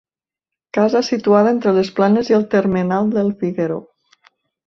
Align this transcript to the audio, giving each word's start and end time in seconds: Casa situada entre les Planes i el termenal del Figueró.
Casa 0.77 1.01
situada 1.09 1.51
entre 1.57 1.73
les 1.75 1.91
Planes 1.99 2.33
i 2.33 2.37
el 2.39 2.47
termenal 2.55 3.13
del 3.17 3.31
Figueró. 3.43 3.79